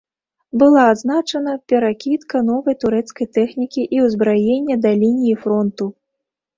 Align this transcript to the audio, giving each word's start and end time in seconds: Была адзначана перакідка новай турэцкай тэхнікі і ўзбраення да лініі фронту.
Была 0.61 0.85
адзначана 0.93 1.53
перакідка 1.73 2.43
новай 2.49 2.79
турэцкай 2.87 3.31
тэхнікі 3.41 3.81
і 3.99 4.05
ўзбраення 4.09 4.83
да 4.83 4.99
лініі 5.07 5.41
фронту. 5.47 5.85